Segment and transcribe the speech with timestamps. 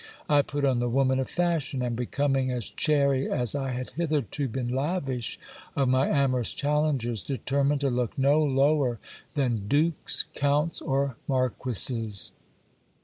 [0.27, 4.47] I put on the woman of fashion; and becoming as chary as I had hitherto
[4.47, 5.39] been lavish
[5.75, 8.97] of my amorous challengers, determined to look no lower
[9.35, 12.31] than dukes, counts, or marquises.